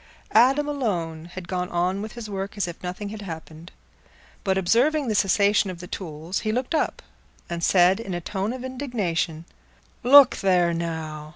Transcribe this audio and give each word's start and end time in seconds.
Adam 0.33 0.67
alone 0.67 1.25
had 1.25 1.47
gone 1.47 1.69
on 1.69 2.01
with 2.01 2.13
his 2.13 2.27
work 2.27 2.57
as 2.57 2.67
if 2.67 2.81
nothing 2.81 3.09
had 3.09 3.21
happened. 3.21 3.71
But 4.43 4.57
observing 4.57 5.09
the 5.09 5.13
cessation 5.13 5.69
of 5.69 5.79
the 5.79 5.85
tools, 5.85 6.39
he 6.39 6.51
looked 6.51 6.73
up, 6.73 7.03
and 7.47 7.63
said, 7.63 7.99
in 7.99 8.15
a 8.15 8.19
tone 8.19 8.51
of 8.51 8.63
indignation, 8.63 9.45
"Look 10.01 10.37
there, 10.37 10.73
now! 10.73 11.29